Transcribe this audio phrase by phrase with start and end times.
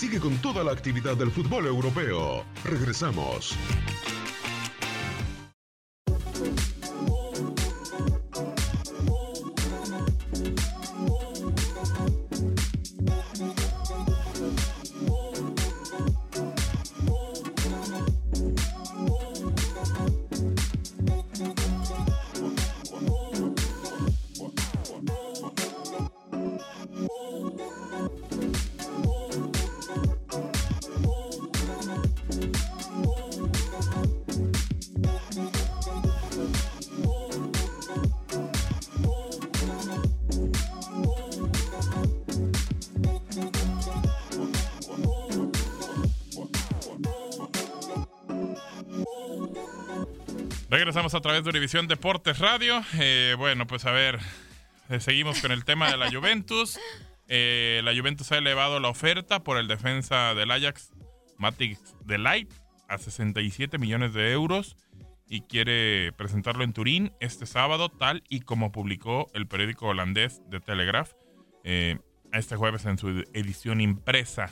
[0.00, 2.42] sigue con toda la actividad del fútbol europeo.
[2.64, 3.54] Regresamos.
[50.80, 52.82] Regresamos a través de Univisión Deportes Radio.
[52.98, 54.18] Eh, bueno, pues a ver,
[54.88, 56.80] eh, seguimos con el tema de la Juventus.
[57.28, 60.90] Eh, la Juventus ha elevado la oferta por el defensa del Ajax,
[61.36, 62.50] Matix Delight,
[62.88, 64.74] a 67 millones de euros
[65.28, 70.60] y quiere presentarlo en Turín este sábado, tal y como publicó el periódico holandés de
[70.60, 71.12] Telegraph
[71.62, 74.50] este jueves en su edición impresa.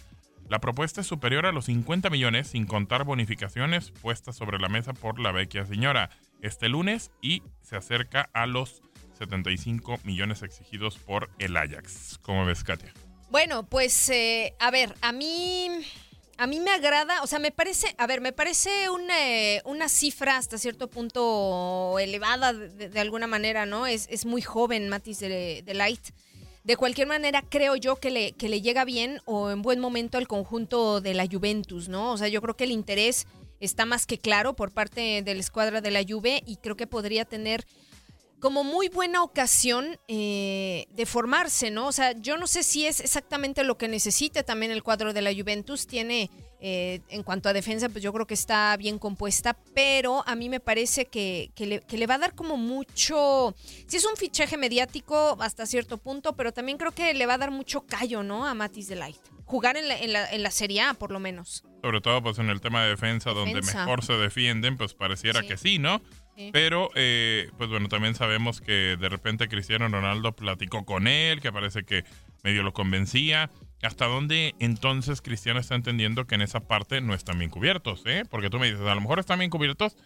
[0.48, 4.94] La propuesta es superior a los 50 millones sin contar bonificaciones puestas sobre la mesa
[4.94, 6.08] por la vecchia señora
[6.42, 8.82] este lunes y se acerca a los
[9.18, 12.18] 75 millones exigidos por el Ajax.
[12.22, 12.92] ¿Cómo ves, Katia?
[13.30, 15.68] Bueno, pues eh, a ver, a mí
[16.38, 19.88] a mí me agrada, o sea, me parece, a ver, me parece una, eh, una
[19.88, 23.88] cifra hasta cierto punto elevada de, alguna manera, ¿no?
[23.88, 26.10] Es, es muy joven Matis de, Light
[26.62, 30.16] de cualquier manera creo yo que le, que le llega bien o en buen momento
[30.16, 32.12] al conjunto de la Juventus, ¿no?
[32.12, 33.26] O sea, yo creo que el interés
[33.60, 36.86] está más que claro por parte de la escuadra de la Juve y creo que
[36.86, 37.66] podría tener
[38.40, 41.88] como muy buena ocasión eh, de formarse, ¿no?
[41.88, 45.22] O sea, yo no sé si es exactamente lo que necesite también el cuadro de
[45.22, 45.86] la Juventus.
[45.86, 50.36] Tiene, eh, en cuanto a defensa, pues yo creo que está bien compuesta, pero a
[50.36, 53.54] mí me parece que, le, va a dar como mucho.
[53.86, 57.38] Sí, es un fichaje mediático hasta cierto punto, pero también creo que le va a
[57.38, 58.46] dar mucho callo, ¿no?
[58.46, 59.18] A Matis Light.
[59.46, 61.64] Jugar en la, en la, en la Serie A, por lo menos.
[61.82, 65.56] Sobre todo, pues en el tema de defensa, donde mejor se defienden, pues pareciera que
[65.56, 66.02] sí, ¿no?
[66.52, 71.52] Pero, eh, pues bueno, también sabemos que de repente Cristiano Ronaldo platicó con él, que
[71.52, 72.04] parece que
[72.44, 73.50] medio lo convencía.
[73.82, 78.02] ¿Hasta dónde entonces Cristiano está entendiendo que en esa parte no están bien cubiertos?
[78.06, 78.24] Eh?
[78.28, 79.96] Porque tú me dices, a lo mejor están bien cubiertos,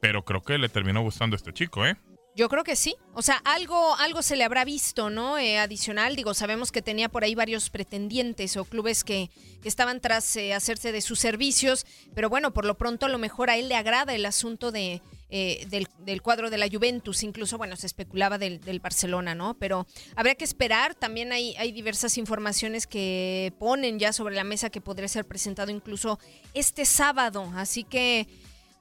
[0.00, 1.96] pero creo que le terminó gustando este chico, ¿eh?
[2.34, 2.96] Yo creo que sí.
[3.14, 5.38] O sea, algo, algo se le habrá visto, ¿no?
[5.38, 9.30] Eh, adicional, digo, sabemos que tenía por ahí varios pretendientes o clubes que,
[9.64, 13.48] estaban tras eh, hacerse de sus servicios, pero bueno, por lo pronto a lo mejor
[13.48, 17.76] a él le agrada el asunto de, eh, del, cuadro de la Juventus, incluso, bueno,
[17.76, 19.54] se especulaba del, del, Barcelona, ¿no?
[19.54, 24.70] Pero habría que esperar, también hay, hay diversas informaciones que ponen ya sobre la mesa
[24.70, 26.18] que podría ser presentado incluso
[26.54, 28.26] este sábado, así que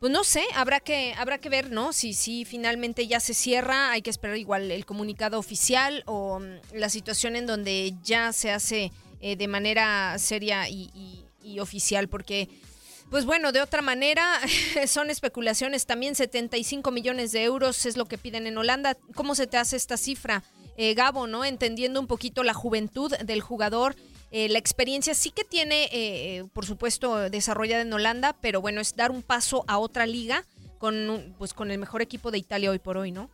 [0.01, 1.93] pues no sé, habrá que, habrá que ver, ¿no?
[1.93, 6.73] Si, si finalmente ya se cierra, hay que esperar igual el comunicado oficial o mm,
[6.73, 11.27] la situación en donde ya se hace eh, de manera seria y,
[11.59, 12.49] oficial, porque,
[13.11, 14.25] pues bueno, de otra manera,
[14.87, 15.85] son especulaciones.
[15.85, 18.97] También 75 millones de euros es lo que piden en Holanda.
[19.13, 20.43] ¿Cómo se te hace esta cifra,
[20.77, 21.45] eh, Gabo, ¿no?
[21.45, 23.95] Entendiendo un poquito la juventud del jugador
[24.31, 28.79] eh, la experiencia sí que tiene, eh, eh, por supuesto, desarrollada en Holanda, pero bueno,
[28.79, 30.45] es dar un paso a otra liga
[30.77, 33.29] con, pues, con el mejor equipo de Italia hoy por hoy, ¿no?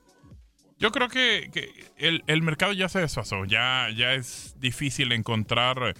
[0.80, 1.52] Yo creo que,
[1.97, 5.96] el, mercado ya se desfasó, ya, ya es difícil encontrar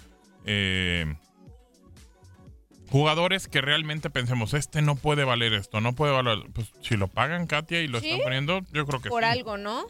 [2.88, 6.38] jugadores que realmente pensemos, este no puede valer esto, no puede valer.
[6.52, 9.86] Pues si lo pagan Katia y lo están poniendo, yo creo que Por algo, ¿no?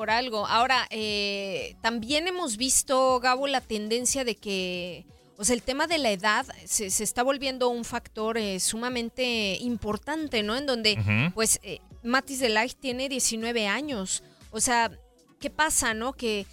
[0.00, 0.46] Por algo.
[0.46, 5.04] Ahora, eh, también hemos visto, Gabo, la tendencia de que,
[5.36, 10.42] o sea, el tema de la edad se, está volviendo un factor eh, sumamente importante,
[10.42, 10.56] ¿no?
[10.56, 10.96] En donde,
[11.34, 14.22] pues, eh, Matis de Ligt tiene 19 años.
[14.52, 14.90] O sea,
[15.38, 16.14] ¿qué pasa, no?
[16.14, 16.46] Que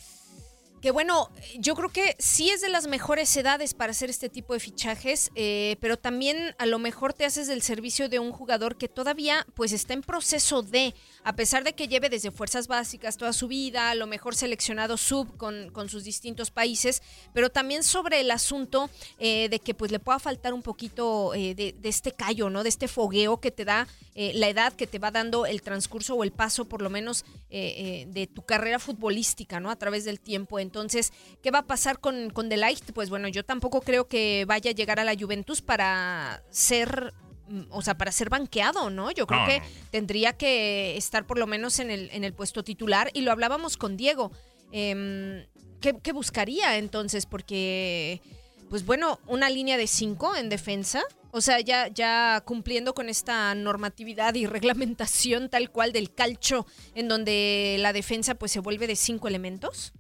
[0.82, 4.54] que bueno, yo creo que sí es de las mejores edades para hacer este tipo
[4.54, 8.78] de fichajes, eh, pero también a lo mejor te haces del servicio de un jugador
[8.78, 10.94] que todavía pues está en proceso de,
[11.24, 14.98] a pesar de que lleve desde fuerzas básicas toda su vida, a lo mejor seleccionado
[14.98, 17.02] sub con, con sus distintos países,
[17.34, 21.56] pero también sobre el asunto eh, de que pues le pueda faltar un poquito eh,
[21.56, 22.64] de, este callo, ¿no?
[22.64, 23.88] De este fogueo que te da
[24.34, 28.28] la edad, que te va dando el transcurso o el paso por lo menos de
[28.34, 29.70] tu carrera futbolística, ¿no?
[29.70, 30.58] A través del tiempo.
[30.68, 32.92] Entonces, ¿qué va a pasar con, con Light?
[32.94, 37.14] Pues bueno, yo tampoco creo que vaya a llegar a la Juventus para ser
[37.48, 39.12] mm, o sea, para ser banqueado, ¿no?
[39.12, 39.62] Yo creo que
[39.92, 43.78] tendría que estar por lo menos en el, en el puesto titular y lo hablábamos
[43.78, 44.34] con Diego.
[44.74, 45.46] Em,
[45.80, 47.26] ¿qué, buscaría entonces?
[47.26, 48.22] Porque
[48.70, 51.02] pues bueno, una línea de cinco en defensa.
[51.32, 56.66] O sea, ya, ya cumpliendo con esta normatividad y reglamentación tal cual del calcho,
[56.96, 59.94] en donde la defensa pues se vuelve de cinco elementos.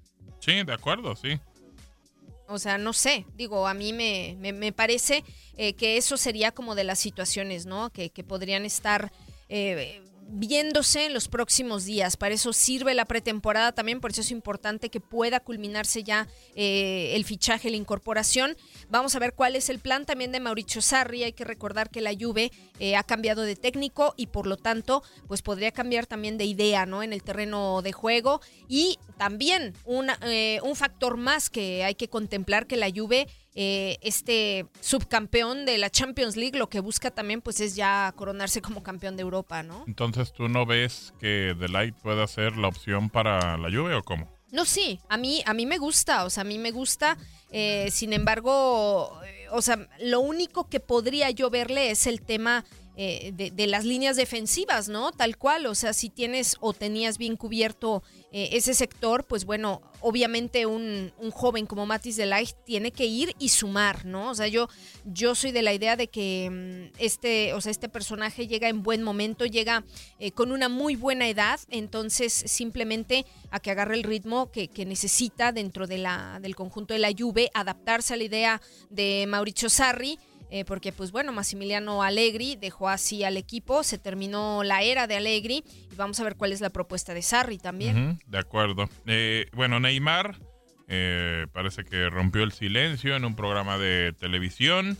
[0.47, 1.37] Sí, de acuerdo, sí.
[2.47, 5.25] O sea, no sé, digo, a mí me, me, parece
[5.57, 7.89] eh, que eso sería como de las situaciones, ¿no?
[7.89, 9.11] Que, que podrían estar
[9.49, 12.17] eh, viéndose en los próximos días.
[12.17, 17.13] Para eso sirve la pretemporada también, por eso es importante que pueda culminarse ya eh,
[17.15, 18.57] el fichaje, la incorporación.
[18.89, 21.23] Vamos a ver cuál es el plan también de Mauricio Sarri.
[21.23, 25.03] Hay que recordar que la Juve eh, ha cambiado de técnico y por lo tanto,
[25.27, 27.03] pues podría cambiar también de idea, ¿no?
[27.03, 28.41] En el terreno de juego.
[28.67, 29.73] Y también
[30.23, 33.27] eh, un factor más que hay que contemplar que la Juve
[33.59, 38.61] eh, este subcampeón de la Champions League lo que busca también pues es ya coronarse
[38.61, 39.83] como campeón de Europa, ¿no?
[39.87, 44.03] Entonces, ¿tú no ves que The Light pueda ser la opción para la Juve o
[44.03, 44.31] cómo?
[44.51, 47.17] No, sí, a mí, a mí me gusta, o sea, a mí me gusta,
[47.49, 52.63] eh, sin embargo, eh, o sea, lo único que podría yo verle es el tema
[52.99, 55.11] eh, de, las líneas defensivas, ¿no?
[55.11, 58.01] Tal cual, o sea, si tienes o tenías bien cubierto
[58.31, 63.49] eh, ese sector, pues bueno, obviamente un, joven como Matis de tiene que ir y
[63.49, 64.31] sumar, ¿no?
[64.31, 64.67] O sea, yo,
[65.05, 68.81] yo soy de la idea de que mm, este, o sea, este personaje llega en
[68.81, 69.83] buen momento, llega
[70.17, 74.87] eh, con una muy buena edad, entonces simplemente a que agarre el ritmo que, que
[74.87, 79.69] necesita dentro de la, del conjunto de la Juve, adaptarse a la idea de Mauricio
[79.69, 80.17] Sarri
[80.49, 85.17] eh, porque pues bueno, Massimiliano Allegri dejó así al equipo, se terminó la era de
[85.17, 88.19] Allegri y vamos a ver cuál es la propuesta de Sarri también.
[88.25, 88.89] de acuerdo.
[89.05, 90.37] Eh, bueno, Neymar
[90.87, 94.97] eh, parece que rompió el silencio en un programa de televisión.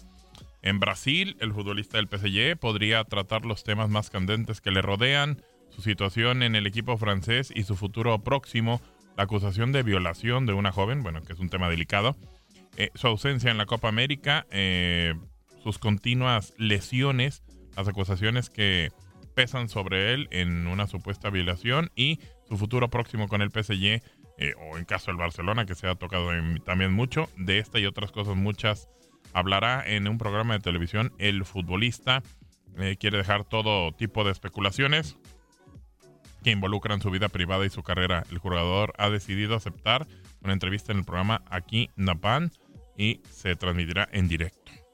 [0.62, 5.42] En Brasil, el futbolista del PSG podría tratar los temas más candentes que le rodean,
[5.70, 8.82] su situación en el equipo francés y su futuro próximo,
[9.16, 12.18] la acusación de violación de una joven, bueno, que es un tema delicado,
[12.96, 14.46] su ausencia en la Copa América,
[15.68, 17.44] sus continuas lesiones,
[17.76, 18.94] las acusaciones que
[19.36, 24.02] pesan sobre él en una supuesta violación y su futuro próximo con el PSG
[24.38, 26.30] eh, o en caso del Barcelona que se ha tocado
[26.64, 27.28] también mucho.
[27.36, 28.88] De esta y otras cosas muchas
[29.34, 32.24] hablará en un programa de televisión el futbolista.
[32.78, 35.18] Eh, quiere dejar todo tipo de especulaciones
[36.46, 38.24] que involucran su vida privada y su carrera.
[38.32, 40.08] El jugador ha decidido aceptar
[40.42, 42.54] una entrevista en el programa aquí Napan
[42.98, 44.87] y se transmitirá en directo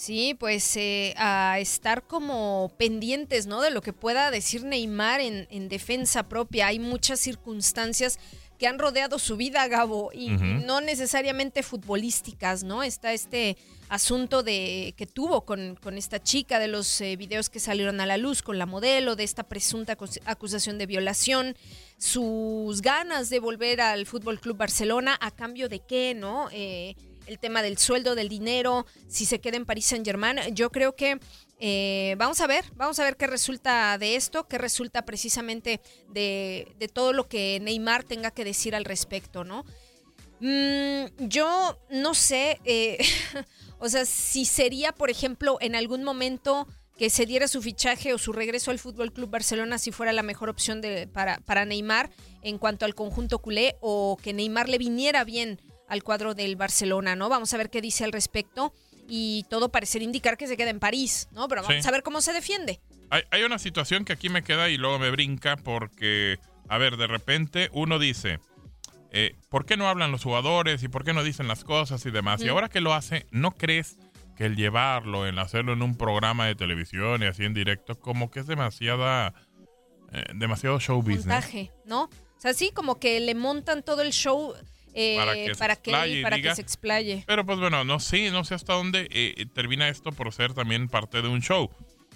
[0.00, 3.60] Sí, pues eh, a estar como pendientes, ¿no?
[3.60, 6.68] De lo que pueda decir Neymar en, en, defensa propia.
[6.68, 8.18] Hay muchas circunstancias
[8.58, 12.82] que han rodeado su vida, Gabo, y no necesariamente futbolísticas, ¿no?
[12.82, 13.58] Está este
[13.90, 18.06] asunto de que tuvo con, con esta chica de los eh, videos que salieron a
[18.06, 21.56] la luz con la modelo, de esta presunta acusación de violación,
[21.98, 26.48] sus ganas de volver al Fútbol Club Barcelona, a cambio de qué, ¿no?
[26.52, 26.96] Eh,
[27.30, 30.38] el tema del sueldo, del dinero, si se queda en París Saint Germain.
[30.52, 31.20] Yo creo que
[31.60, 36.90] eh, vamos a ver, vamos a ver qué resulta de esto, qué resulta precisamente de,
[36.92, 39.64] todo lo que Neymar tenga que decir al respecto, ¿no?
[40.40, 42.98] Mm, yo no sé, eh,
[43.78, 46.66] o sea, si sería, por ejemplo, en algún momento
[46.98, 50.22] que se diera su fichaje o su regreso al Fútbol Club Barcelona si fuera la
[50.22, 52.10] mejor opción de, para, para Neymar
[52.42, 55.60] en cuanto al conjunto culé o que Neymar le viniera bien
[55.90, 57.28] al cuadro del Barcelona, ¿no?
[57.28, 58.72] Vamos a ver qué dice al respecto
[59.08, 61.48] y todo parecer indicar que se queda en París, ¿no?
[61.48, 62.80] Pero vamos a ver cómo se defiende.
[63.10, 66.38] Hay, una situación que aquí me queda y luego me brinca porque,
[66.68, 68.38] a ver, de repente uno dice,
[69.10, 72.12] eh, ¿por qué no hablan los jugadores y por qué no dicen las cosas y
[72.12, 72.40] demás?
[72.40, 73.98] Y ahora que lo hace, ¿no crees
[74.36, 78.30] que el llevarlo, el hacerlo en un programa de televisión y así en directo, como
[78.30, 79.34] que es demasiada,
[80.12, 81.26] eh, demasiado show business?
[81.26, 82.04] Montaje, ¿no?
[82.04, 84.54] O sea, sí, como que le montan todo el show
[84.94, 85.34] eh, para,
[85.76, 85.92] que,
[86.22, 87.24] para, que, se explaye.
[87.26, 90.88] Pero pues bueno, no sé, no sé hasta dónde eh, termina esto por ser también
[90.88, 91.70] parte de un show.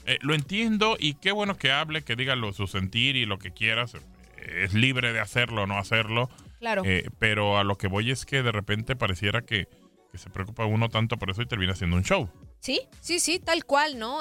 [0.06, 3.38] Eh, lo entiendo y qué bueno que hable, que diga lo, su sentir y lo
[3.38, 3.92] que quieras.
[4.36, 6.28] Es libre de hacerlo o no hacerlo.
[6.60, 6.82] Claro.
[7.18, 9.68] pero a lo que voy es que de repente pareciera que,
[10.10, 12.30] que, se preocupa uno tanto por eso y termina siendo un show.
[12.58, 14.20] Sí, sí, sí, tal cual, ¿no?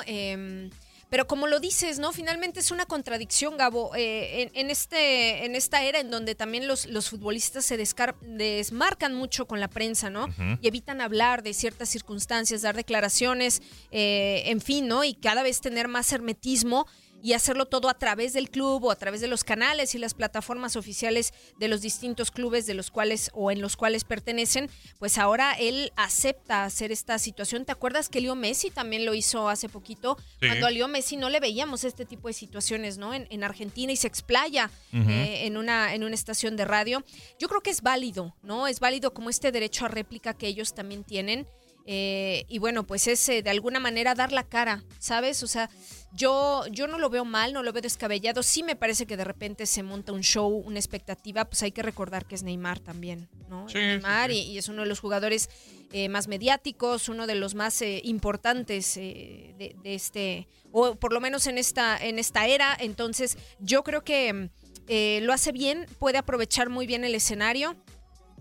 [1.13, 2.11] Pero como lo dices, ¿no?
[2.11, 6.87] Finalmente es una contradicción, Gabo, eh, en, este, en esta era en donde también los,
[6.87, 10.27] los futbolistas se desmarcan mucho con la prensa, ¿no?
[10.59, 15.03] Y evitan hablar de ciertas circunstancias, dar declaraciones, eh, en fin, ¿no?
[15.03, 16.87] Y cada vez tener más hermetismo
[17.23, 20.13] y hacerlo todo a través del club o a través de los canales y las
[20.13, 25.17] plataformas oficiales de los distintos clubes de los cuales o en los cuales pertenecen, pues
[25.17, 27.63] ahora él acepta hacer esta situación.
[27.63, 30.17] ¿Te acuerdas que Leo Messi también lo hizo hace poquito?
[30.39, 33.13] Cuando a Leo Messi no le veíamos este tipo de situaciones, ¿no?
[33.13, 37.03] En, Argentina y se explaya eh, en, una, en una estación de radio.
[37.39, 38.67] Yo creo que es válido, ¿no?
[38.67, 41.47] Es válido como este derecho a réplica que ellos también tienen.
[41.85, 45.43] Eh, y bueno, pues es de alguna manera dar la cara, ¿sabes?
[45.43, 45.69] O sea,
[46.13, 48.41] yo, yo no lo veo mal, no lo veo descabellado.
[48.41, 51.81] Sí me parece que de repente se monta un show, una expectativa, pues hay que
[51.81, 53.65] recordar que es Neymar también, ¿no?
[53.65, 55.49] Neymar Y, es uno de los jugadores
[55.91, 61.19] eh, más mediáticos, uno de los más eh, importantes de, de, este, o por lo
[61.19, 62.77] menos en esta, en esta era.
[62.79, 64.49] Entonces, yo creo que
[65.21, 67.75] lo hace bien, puede aprovechar muy bien el escenario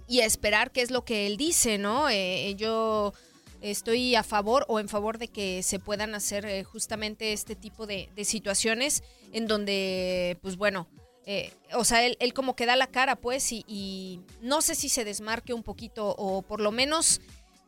[0.08, 2.08] y esperar qué es lo que él dice, ¿no?
[2.56, 3.14] yo
[3.62, 7.86] estoy a favor o en favor de que se puedan hacer eh, justamente este tipo
[7.86, 9.02] de, situaciones
[9.32, 10.88] en donde, pues bueno,
[11.26, 15.04] eh, o sea, él, como que da la cara, pues, y, no sé si se
[15.04, 17.20] desmarque un poquito o por lo menos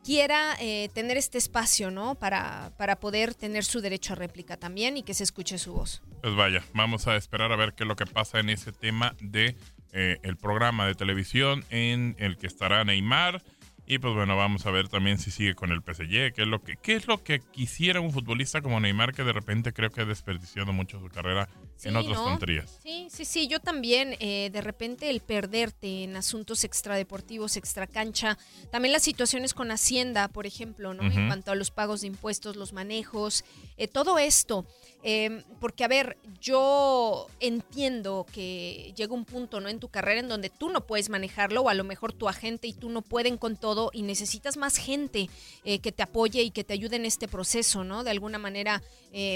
[0.03, 2.15] quiera eh, tener este espacio, ¿no?
[2.15, 6.03] Para, para poder tener su derecho a réplica también y que se escuche su voz.
[6.21, 9.15] Pues vaya, vamos a esperar a ver qué es lo que pasa en ese tema
[9.19, 9.55] de
[9.93, 13.41] el programa de televisión en el que estará Neymar
[13.87, 16.61] y pues bueno, vamos a ver también si sigue con el PSG, qué es lo
[16.61, 20.01] que, qué es lo que quisiera un futbolista como Neymar que de repente creo que
[20.01, 21.47] ha desperdiciado mucho su carrera
[21.83, 22.79] en otras tonterías.
[22.81, 28.37] Sí, sí, sí, yo también, eh, de repente el perderte en asuntos extradeportivos, extracancha,
[28.71, 31.03] también las situaciones con Hacienda, por ejemplo, ¿no?
[31.03, 33.43] En cuanto a los pagos de impuestos, los manejos,
[33.77, 34.65] eh, todo esto.
[35.07, 39.69] Em, porque, a ver, yo entiendo que llega un punto, ¿no?
[39.69, 42.67] En tu carrera en donde tú no puedes manejarlo, o a lo mejor tu agente
[42.67, 45.29] y tú no pueden con todo, y necesitas más gente
[45.63, 48.03] eh, que te apoye y que te ayude en este proceso, ¿no?
[48.03, 48.81] De alguna manera,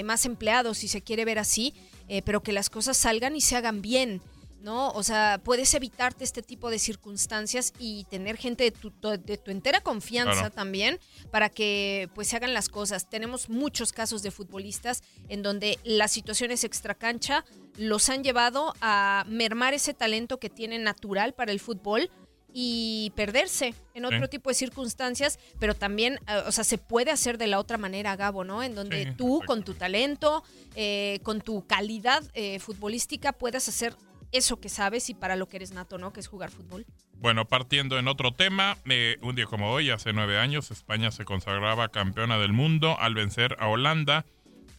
[0.04, 1.72] más empleados, si se quiere ver así.
[2.12, 4.20] Eh, pero que las cosas salgan y se hagan bien.
[4.62, 4.90] ¿no?
[4.90, 9.50] O sea, puedes evitarte este tipo de circunstancias y tener gente de tu, de tu
[9.50, 10.98] entera confianza también
[11.30, 13.08] para que pues se hagan las cosas.
[13.08, 17.44] Tenemos muchos casos de futbolistas en donde las situaciones extracancha
[17.78, 22.10] los han llevado a mermar ese talento que tienen natural para el fútbol
[22.52, 27.38] y perderse en otro tipo de circunstancias, pero también, eh, o sea, se puede hacer
[27.38, 28.62] de la otra manera, Gabo, ¿no?
[28.62, 30.42] En donde tú, con tu talento,
[30.74, 33.94] eh, con tu calidad eh, futbolística, puedas hacer
[34.32, 36.12] eso que sabes y para lo que eres nato, ¿no?
[36.12, 36.86] Que es jugar fútbol.
[37.14, 38.78] Bueno, partiendo en otro tema,
[39.20, 43.56] un día como hoy, hace nueve años, España se consagraba campeona del mundo al vencer
[43.58, 44.24] a Holanda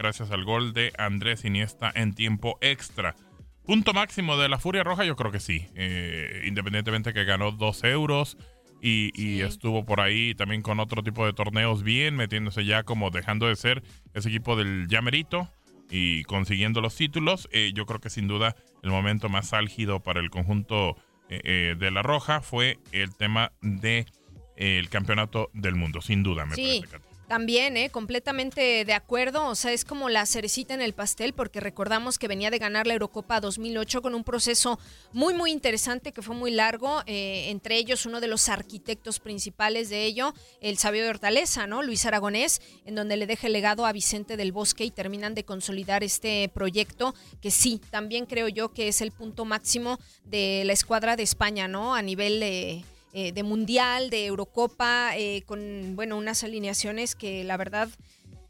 [0.02, 3.16] gracias al gol de Andrés Iniesta en tiempo extra.
[3.66, 5.68] Punto máximo de la Furia Roja, yo creo que sí.
[5.76, 8.38] Eh, independientemente que ganó dos euros
[8.82, 13.48] y, estuvo por ahí también con otro tipo de torneos bien, metiéndose ya como dejando
[13.48, 15.48] de ser ese equipo del Llamerito
[15.90, 17.48] y consiguiendo los títulos.
[17.52, 20.96] Eh, yo creo que sin duda el momento más álgido para el conjunto
[21.30, 24.06] eh, de la Roja fue el tema de
[24.58, 27.11] el campeonato del mundo, sin duda, me parece.
[27.32, 27.90] También, ¿eh?
[27.90, 29.48] completamente de acuerdo.
[29.48, 32.88] O sea, es como la cerecita en el pastel, porque recordamos que venía de ganar
[32.88, 34.78] la Eurocopa 2008 con un proceso
[35.14, 37.02] muy, muy interesante que fue muy largo.
[37.06, 41.84] Eh, entre ellos, uno de los arquitectos principales de ello, el sabio de Hortaleza, ¿no?
[41.84, 45.46] Luis Aragonés, en donde le deja el legado a Vicente del Bosque y terminan de
[45.46, 50.74] consolidar este proyecto, que sí, también creo yo que es el punto máximo de la
[50.74, 51.96] escuadra de España, ¿no?
[51.96, 52.42] A nivel.
[52.42, 52.84] de
[53.14, 57.90] eh, de Mundial, de Eurocopa, eh, con, bueno, unas alineaciones que la verdad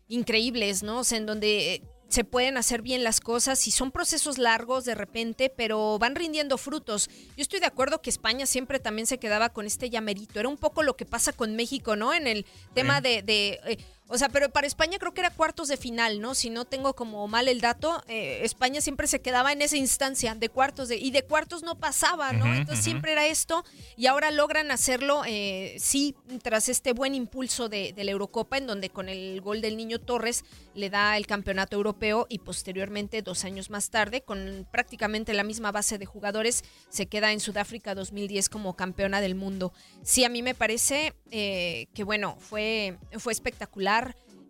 [0.08, 1.00] increíbles, ¿no?
[1.00, 4.86] O sea, en donde eh, se pueden hacer bien las cosas y son procesos largos
[4.86, 7.10] de repente, pero van rindiendo frutos.
[7.38, 10.40] Yo estoy de acuerdo que España siempre también se quedaba con este llamerito.
[10.40, 12.14] Era un poco lo que pasa con México, ¿no?
[12.14, 13.80] En el tema de...
[14.14, 16.36] O sea, pero para España creo que era cuartos de final, ¿no?
[16.36, 20.36] Si no tengo como mal el dato, eh, España siempre se quedaba en esa instancia
[20.36, 22.46] de cuartos de, y de cuartos no pasaba, ¿no?
[22.54, 23.64] Entonces siempre era esto
[23.96, 26.14] y ahora logran hacerlo, eh, sí,
[26.44, 30.44] tras este buen impulso de, la Eurocopa, en donde con el gol del niño Torres
[30.76, 35.72] le da el campeonato europeo y posteriormente, dos años más tarde, con prácticamente la misma
[35.72, 39.72] base de jugadores, se queda en Sudáfrica 2010 como campeona del mundo.
[40.04, 44.01] Sí, a mí me parece eh, que, bueno, fue, fue espectacular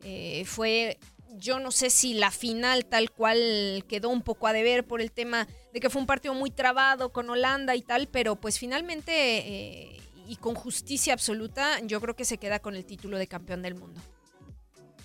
[0.04, 0.98] eh, fue,
[1.38, 5.12] yo no sé si la final tal cual quedó un poco a deber por el
[5.12, 9.12] tema de que fue un partido muy trabado con Holanda y tal, pero pues finalmente
[9.14, 13.62] eh, y con justicia absoluta, yo creo que se queda con el título de campeón
[13.62, 14.00] del mundo.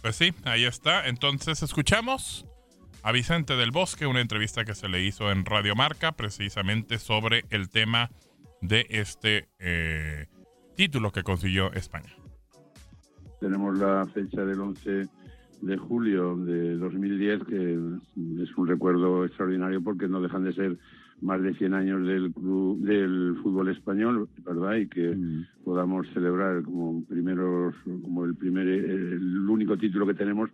[0.00, 1.09] Pues sí, ahí está.
[1.09, 2.47] Entonces escuchamos
[3.03, 7.45] a Vicente del Bosque, una entrevista que se le hizo en Radio Marca, precisamente sobre
[7.50, 8.11] el tema
[8.61, 10.26] de este eh,
[10.76, 12.17] título que consiguió España.
[13.47, 15.07] Tenemos la fecha del 11
[15.62, 17.79] de julio de 2010, que
[18.43, 20.76] es un recuerdo extraordinario porque no dejan de ser
[21.21, 22.33] más de 100 años del
[22.81, 24.75] del fútbol español, ¿verdad?
[24.75, 25.47] Y que mm.
[25.65, 30.50] podamos celebrar como primeros, como el primer, el único título que tenemos,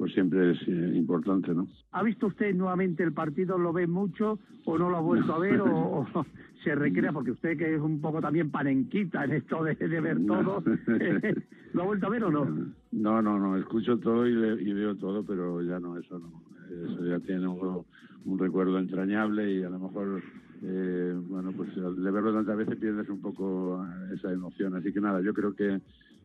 [0.00, 1.68] pues siempre es eh, importante, ¿no?
[1.92, 3.58] ¿Ha visto usted nuevamente el partido?
[3.58, 6.06] ¿Lo ve mucho o no lo ha vuelto a ver o,
[6.64, 7.12] se recrea?
[7.12, 10.64] Porque usted que es un poco también panenquita en esto de, ver todo,
[11.74, 12.46] ¿lo ha vuelto a ver o no?
[12.92, 16.32] No, no, no, escucho todo y, veo todo, pero ya no, eso no.
[16.70, 17.84] Eso ya tiene un,
[18.24, 20.22] un recuerdo entrañable y a lo mejor
[20.62, 24.74] eh, bueno, pues de verlo tantas veces pierdes un poco esa emoción.
[24.76, 25.78] Así que nada, yo creo que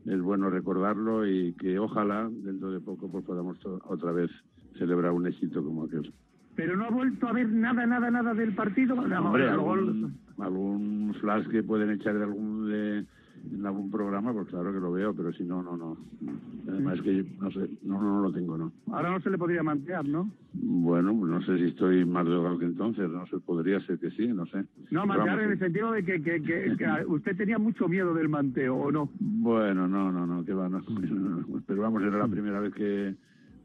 [0.05, 3.57] es bueno recordarlo y que ojalá dentro de poco pues podamos
[3.87, 4.29] otra vez
[4.77, 6.13] celebrar un éxito como aquel.
[6.55, 8.95] Pero no ha vuelto a ver nada, nada, nada del partido.
[8.95, 13.05] Hombre, algún, algún flash que pueden echar de algún de
[13.53, 15.97] en algún programa, pues claro que lo veo, pero si no, no, no.
[16.67, 18.71] Además que no sé, no, no, lo tengo, no.
[18.91, 20.29] Ahora no se le podría mantear, ¿no?
[20.53, 24.27] Bueno, no sé si estoy más drogado que entonces, no sé, podría ser que sí,
[24.27, 24.63] no sé.
[24.91, 26.75] No, mantear en el sentido de que, que, que,
[27.07, 29.09] usted tenía mucho miedo del manteo, ¿o no?
[29.19, 30.81] Bueno, no, no, no, que va, no,
[31.67, 33.15] pero vamos, era la primera vez que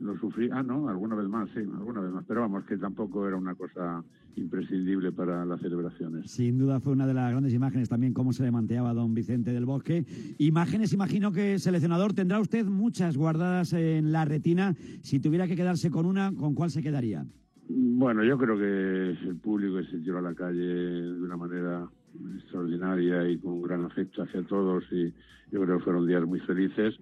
[0.01, 0.49] lo sufrí.
[0.53, 2.25] Ah, no, alguna vez más, sí, alguna vez más.
[2.27, 4.03] Pero vamos, que tampoco era una cosa
[4.37, 6.31] imprescindible para las celebraciones.
[6.31, 9.53] Sin duda fue una de las grandes imágenes también cómo se le manteaba don Vicente
[9.53, 10.05] del Bosque.
[10.39, 14.75] Imágenes, imagino que seleccionador tendrá usted muchas guardadas en la retina.
[15.03, 17.25] Si tuviera que quedarse con una, ¿con cuál se quedaría?
[17.69, 21.89] Bueno, yo creo que el público se tiró a la calle de una manera
[22.37, 25.13] extraordinaria y con gran afecto hacia todos y
[25.53, 26.97] yo creo que fueron días muy felices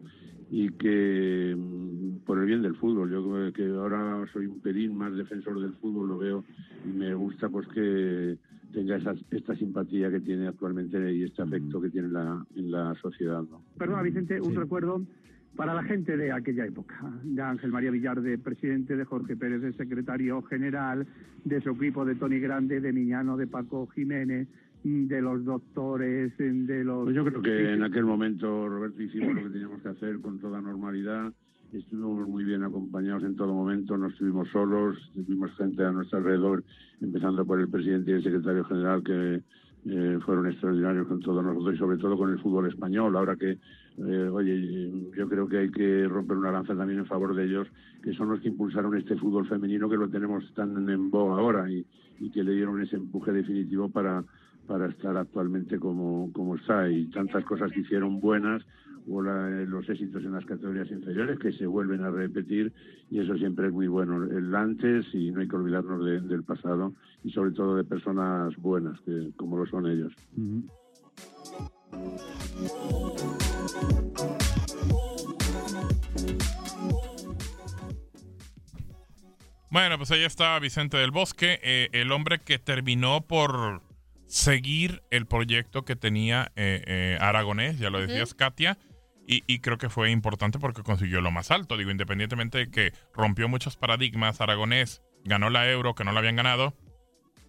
[0.51, 4.97] y que mm, por el bien del fútbol, yo creo que ahora soy un pelín
[4.97, 6.45] más defensor del fútbol, lo veo
[6.85, 8.39] y me gusta pues que
[8.73, 12.95] tenga esa, esta simpatía que tiene actualmente y este afecto que tiene la, en la
[13.01, 13.43] sociedad.
[13.43, 13.63] ¿no?
[13.79, 15.03] Perdona Vicente, un recuerdo
[15.57, 19.61] para la gente de aquella época, de Ángel María Villar de presidente, de Jorge Pérez
[19.61, 21.07] de secretario general,
[21.45, 24.47] de su equipo de Tony Grande, de Miñano, de Paco Jiménez,
[24.85, 27.05] de los doctores, de los...
[27.05, 30.39] Pues yo creo que en aquel momento, Roberto, hicimos lo que teníamos que hacer con
[30.39, 31.33] toda normalidad.
[31.73, 36.65] Estuvimos muy bien acompañados en todo momento, no estuvimos solos, tuvimos gente a nuestro alrededor,
[37.01, 39.43] empezando por el presidente y el secretario general, que
[39.85, 43.15] eh, fueron extraordinarios con todos nosotros y sobre todo con el fútbol español.
[43.17, 43.59] Ahora que,
[43.99, 47.69] eh, oye, yo creo que hay que romper una lanza también en favor de ellos,
[48.03, 51.71] que son los que impulsaron este fútbol femenino que lo tenemos tan en boga ahora
[51.71, 51.85] y,
[52.19, 54.25] y que le dieron ese empuje definitivo para
[54.69, 56.89] para estar actualmente como, como está.
[56.89, 58.63] Y tantas cosas que hicieron buenas
[59.11, 62.73] o los éxitos en las categorías inferiores que se vuelven a repetir
[63.11, 64.23] y eso siempre es muy bueno.
[64.25, 66.93] El antes y no hay que olvidarnos del pasado
[67.25, 70.13] y sobre todo de personas buenas que como lo son ellos.
[79.71, 83.83] Bueno, pues ahí está Vicente del Bosque, eh, el hombre que terminó por
[84.29, 88.79] seguir el proyecto que tenía eh, eh, Aragonés, ya lo decías, Katia,
[89.31, 91.77] y, creo que fue importante porque consiguió lo más alto.
[91.77, 96.37] Digo, independientemente de que rompió muchos paradigmas, Aragonés ganó la Euro, que no la habían
[96.37, 96.75] ganado,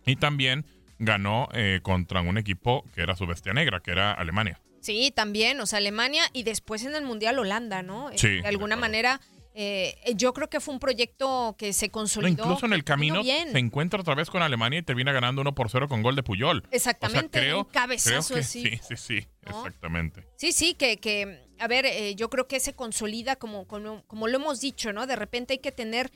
[0.06, 0.66] y también
[0.98, 4.60] ganó eh, contra un equipo que era su bestia negra, que era Alemania.
[4.82, 8.10] Sí, también, o sea, Alemania y después en el Mundial Holanda, ¿no?
[8.16, 9.22] Sí, de alguna manera
[9.54, 12.44] eh, yo creo que fue un proyecto que se consolidó.
[12.44, 15.70] incluso en el camino se encuentra otra vez con Alemania y termina ganando 1 por
[15.70, 16.64] 0 con gol de Puyol.
[16.72, 18.64] Exactamente, creo, un cabezazo así.
[18.64, 20.26] Sí, sí, sí, exactamente.
[20.36, 24.28] Sí, sí, que, que a ver, eh, yo creo que se consolida como, como, como
[24.28, 25.08] lo hemos dicho, ¿no?
[25.08, 26.12] De repente hay que tener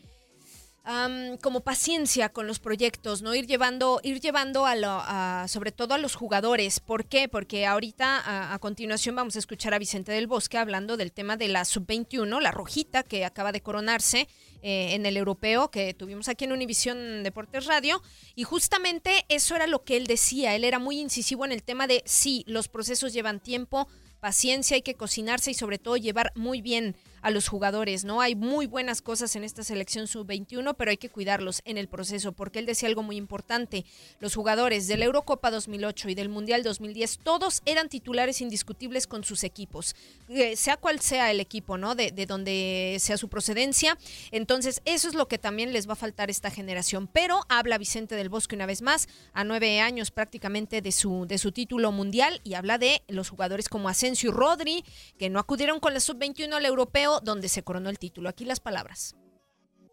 [1.42, 3.34] como paciencia con los proyectos, ¿no?
[3.34, 5.02] Ir llevando, ir llevando a, lo,
[5.48, 6.82] sobre todo a los jugadores.
[6.82, 7.30] ¿Por qué?
[7.30, 11.48] Porque ahorita a, continuación vamos a escuchar a Vicente del Bosque hablando del tema de
[11.48, 14.28] la sub-21, la rojita que acaba de coronarse
[14.62, 18.02] eh, en el europeo que tuvimos aquí en Univisión Deportes Radio.
[18.36, 20.54] Y justamente eso era lo que él decía.
[20.54, 23.88] Él era muy incisivo en el tema de sí, los procesos llevan tiempo,
[24.20, 28.22] paciencia, hay que cocinarse y sobre todo llevar muy bien a los jugadores, ¿no?
[28.22, 32.34] Hay muy buenas cosas en esta selección sub-21, pero hay que cuidarlos en el proceso,
[32.34, 33.86] porque él decía algo muy importante.
[34.20, 39.24] Los jugadores de la Eurocopa 2008 y del Mundial 2010, todos eran titulares indiscutibles con
[39.24, 39.96] sus equipos,
[40.28, 41.96] eh, sea cual sea el equipo, ¿no?
[41.96, 43.98] De, de donde sea su procedencia.
[44.32, 47.08] Entonces, eso es lo que también les va a faltar esta generación.
[47.08, 51.38] Pero habla Vicente del Bosque una vez más, a nueve años prácticamente de su, de
[51.38, 54.84] su título mundial, y habla de los jugadores como Asensio y Rodri,
[55.18, 58.30] que no acudieron con la sub-21 al europeo donde se coronó el título.
[58.30, 59.16] Aquí las palabras.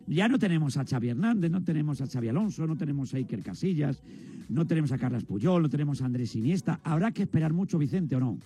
[0.07, 3.43] Ya no tenemos a Xavi Hernández, no tenemos a Xavi Alonso, no tenemos a Iker
[3.43, 4.03] Casillas,
[4.49, 6.81] no tenemos a Carlos Puyol, no tenemos a Andrés Iniesta.
[6.83, 8.39] ¿Habrá que esperar mucho, Vicente, o no?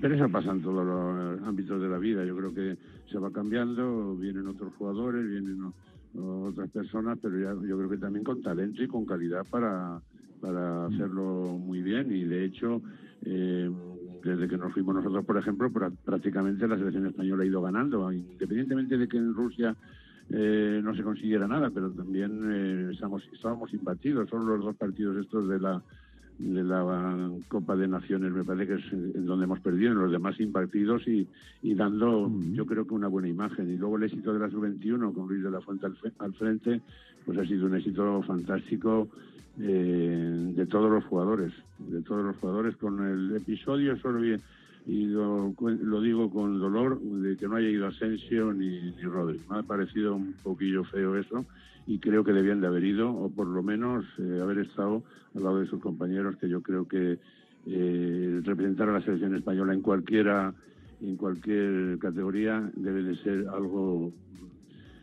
[0.00, 2.24] Pero eso pasa en todos los ámbitos de la vida.
[2.24, 2.76] Yo creo que
[3.10, 5.72] se va cambiando, vienen otros jugadores, vienen
[6.16, 10.00] otras personas, pero yo creo que también con talento y con calidad para,
[10.40, 12.10] para hacerlo muy bien.
[12.10, 12.82] Y de hecho,
[13.22, 13.70] eh,
[14.24, 18.96] desde que nos fuimos nosotros, por ejemplo, prácticamente la selección española ha ido ganando, independientemente
[18.96, 19.76] de que en Rusia
[20.30, 24.28] eh, no se consiguiera nada, pero también eh, estamos, estábamos impartidos.
[24.30, 25.82] Son los dos partidos estos de la
[26.38, 30.10] de la Copa de Naciones, me parece que es en donde hemos perdido, en los
[30.10, 31.26] demás impartidos y,
[31.62, 33.70] y dando, yo creo que una buena imagen.
[33.70, 36.80] Y luego el éxito de la sub-21 con Luis de la Fuente al, frente,
[37.24, 39.08] pues ha sido un éxito fantástico
[39.60, 44.24] eh, de todos los jugadores, de todos los jugadores con el episodio solo
[44.86, 49.40] y lo, lo, digo con dolor de que no haya ido Asensio ni, ni Rodri.
[49.50, 51.46] Me ha parecido un poquillo feo eso
[51.86, 55.02] y creo que debían de haber ido o por lo menos eh, haber estado
[55.34, 57.18] al lado de sus compañeros que yo creo que
[57.66, 60.54] eh, representar a la selección española en cualquiera
[61.00, 64.12] en cualquier categoría debe de ser algo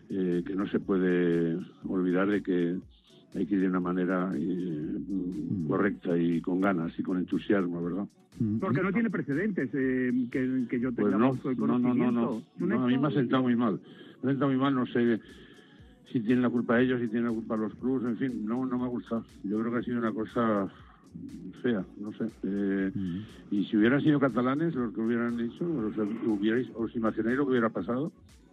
[0.09, 2.77] eh, que no se puede olvidar de que
[3.35, 5.67] hay que ir de una manera mm.
[5.67, 8.07] correcta y con ganas y con entusiasmo, ¿verdad?
[8.39, 8.59] Mm.
[8.59, 10.27] Porque no tiene precedentes que,
[10.69, 12.11] que, yo tenga pues no, no, no,
[12.57, 13.79] no, a mí me ha sentado muy mal.
[14.21, 15.19] Me ha sentado muy mal, no sé
[16.11, 18.77] si tienen la culpa ellos, si tienen la culpa los clubes, en fin, no, no
[18.77, 19.25] me ha gustado.
[19.43, 20.67] Yo creo que ha sido una cosa
[21.61, 22.25] fea, no sé.
[22.43, 22.91] Eh,
[23.51, 27.51] y si hubieran sido catalanes los que hubieran dicho, os, hubierais, os imagináis lo que
[27.51, 28.11] hubiera pasado.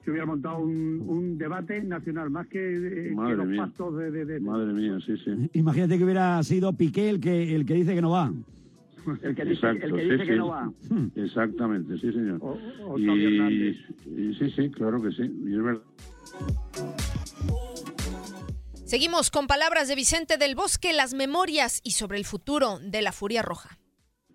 [0.08, 3.66] Se hubiera montado un, debate nacional, más que, eh, los mía.
[3.66, 5.50] pactos de, Madre mía, sí, sí.
[5.52, 8.32] Imagínate que hubiera sido Piqué el que, el que dice que no va.
[9.22, 10.72] El que dice, el que, dice que no va.
[11.14, 12.40] Exactamente, sí, señor.
[12.96, 15.82] y, sí, sí, claro que sí, y es verdad.
[18.86, 23.12] Seguimos con palabras de Vicente del Bosque, las memorias y sobre el futuro de la
[23.12, 23.76] Furia Roja.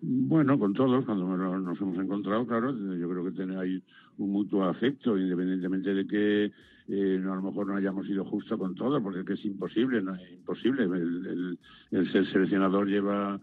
[0.00, 3.82] Bueno, con todos, cuando nos hemos encontrado, claro, yo creo que hay
[4.18, 6.52] un mutuo afecto, independientemente de que
[6.88, 10.32] eh, a lo mejor no hayamos sido justos con todos, porque es, imposible, no, es
[10.32, 10.84] imposible.
[10.84, 11.58] El,
[12.12, 13.40] ser seleccionador lleva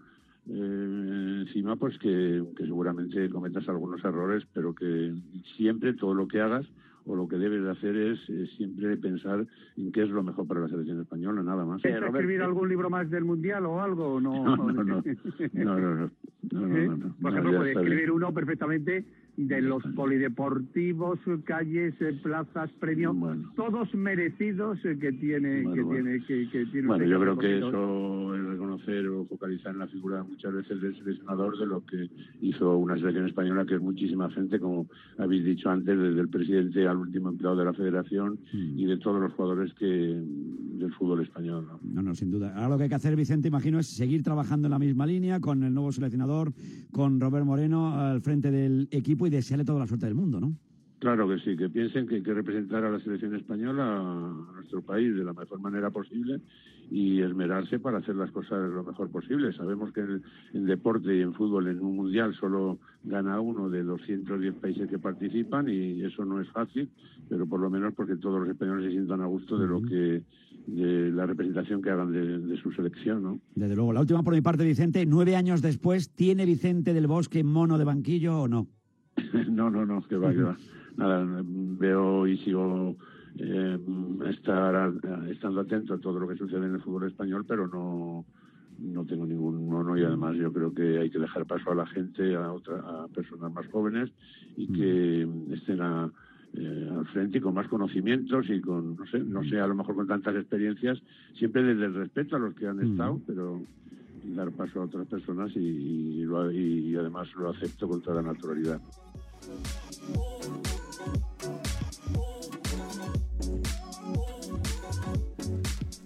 [0.48, 5.14] eh, encima pues que, que seguramente cometas algunos errores, pero que
[5.56, 6.68] siempre todo lo que hagas
[7.06, 8.20] o lo que debes de hacer es,
[8.58, 9.46] siempre pensar
[9.78, 11.82] en qué es lo mejor para la selección española, nada más.
[11.82, 14.20] ¿Quieres escribir algún libro más del Mundial o algo?
[14.32, 14.84] No, no, no.
[14.84, 19.06] no, no, no, no, Por ejemplo, puede escribir uno perfectamente
[19.38, 23.16] de los polideportivos, calles, eh, plazas, premios,
[23.56, 28.36] todos merecidos eh, que tiene que tiene que, que tiene Bueno, yo creo que eso
[28.36, 32.10] es reconocer o focalizar en la figura muchas veces del seleccionador de lo que
[32.42, 36.88] hizo una selección española que es muchísima gente, como habéis dicho antes, desde el presidente
[36.88, 38.80] al último empleado de la Federación mm.
[38.80, 41.68] y de todos los jugadores que del fútbol español.
[41.84, 42.02] ¿no?
[42.02, 42.54] no, sin duda.
[42.56, 45.40] Ahora lo que hay que hacer, Vicente, imagino, es seguir trabajando en la misma línea
[45.40, 46.54] con el nuevo seleccionador,
[46.92, 50.56] con Robert Moreno al frente del equipo y desearle toda la suerte del mundo, ¿no?
[51.02, 54.84] Claro que sí, que piensen que hay que representar a la selección española, a nuestro
[54.84, 56.40] país, de la mejor manera posible
[56.92, 59.52] y esmerarse para hacer las cosas lo mejor posible.
[59.54, 64.00] Sabemos que en, deporte y en fútbol, en un mundial, solo gana uno de los
[64.06, 66.88] 110 países que participan y eso no es fácil,
[67.28, 70.22] pero por lo menos porque todos los españoles se sientan a gusto de lo que
[70.68, 73.40] de la representación que hagan de, su selección, ¿no?
[73.56, 73.92] Desde luego.
[73.92, 75.04] La última por mi parte, Vicente.
[75.08, 78.68] Nueve años después, ¿tiene Vicente del Bosque mono de banquillo o no?
[79.50, 80.58] no, no, no, que va, que va.
[80.98, 82.96] Nada, veo y sigo
[83.38, 83.80] eh,
[84.30, 84.94] estar,
[85.30, 88.26] estando atento a todo lo que sucede en el fútbol español, pero no,
[88.80, 91.86] no tengo ningún mono y además yo creo que hay que dejar paso a la
[91.88, 94.12] gente, a, otra, a personas más jóvenes
[94.58, 96.12] y que estén a,
[96.54, 99.76] eh, al frente y con más conocimientos y con, no sé, no sé, a lo
[99.76, 101.02] mejor con tantas experiencias,
[101.36, 103.62] siempre desde el respeto a los que han estado, pero
[104.24, 108.80] dar paso a otras personas y, y, además lo acepto con toda naturalidad.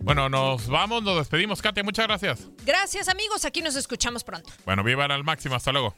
[0.02, 1.62] Bueno, nos vamos, nos despedimos.
[1.62, 2.50] Katia, muchas gracias.
[2.66, 3.44] Gracias, amigos.
[3.44, 4.52] Aquí nos escuchamos pronto.
[4.66, 5.56] Bueno, vivan al máximo.
[5.56, 5.96] Hasta luego.